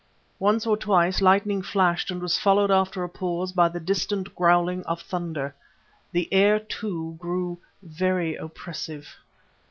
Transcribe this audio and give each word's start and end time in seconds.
Once 0.39 0.65
or 0.65 0.75
twice 0.75 1.21
lightning 1.21 1.61
flashed 1.61 2.09
and 2.09 2.23
was 2.23 2.35
followed 2.39 2.71
after 2.71 3.03
a 3.03 3.07
pause 3.07 3.51
by 3.51 3.69
the 3.69 3.79
distant 3.79 4.33
growling 4.35 4.83
of 4.85 4.99
thunder. 4.99 5.53
The 6.11 6.27
air, 6.33 6.57
too, 6.59 7.17
grew 7.19 7.59
very 7.83 8.33
oppressive. 8.33 9.15